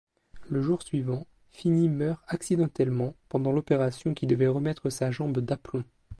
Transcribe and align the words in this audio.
Le 0.49 0.63
jour 0.63 0.81
suivant, 0.81 1.27
Finny 1.51 1.87
meurt 1.87 2.23
accidentellement 2.27 3.13
pendant 3.29 3.51
l'opération 3.51 4.15
qui 4.15 4.25
devait 4.25 4.47
remettre 4.47 4.89
sa 4.89 5.11
jambe 5.11 5.37
d'aplomb. 5.41 5.83